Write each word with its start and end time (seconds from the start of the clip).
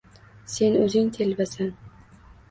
Sen 0.53 0.77
o’zing 0.85 1.11
telbasan!.. 1.17 1.69